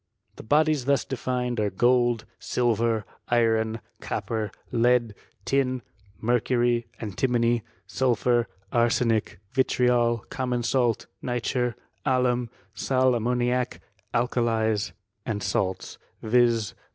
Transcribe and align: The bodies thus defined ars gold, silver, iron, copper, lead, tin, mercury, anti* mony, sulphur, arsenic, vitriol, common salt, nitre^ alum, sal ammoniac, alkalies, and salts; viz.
The 0.37 0.41
bodies 0.41 0.85
thus 0.85 1.05
defined 1.05 1.59
ars 1.59 1.73
gold, 1.77 2.25
silver, 2.39 3.05
iron, 3.27 3.81
copper, 3.99 4.49
lead, 4.71 5.13
tin, 5.45 5.83
mercury, 6.19 6.87
anti* 6.99 7.27
mony, 7.27 7.61
sulphur, 7.85 8.47
arsenic, 8.71 9.37
vitriol, 9.51 10.25
common 10.31 10.63
salt, 10.63 11.05
nitre^ 11.23 11.75
alum, 12.03 12.49
sal 12.73 13.13
ammoniac, 13.13 13.79
alkalies, 14.11 14.91
and 15.23 15.43
salts; 15.43 15.99
viz. 16.23 16.73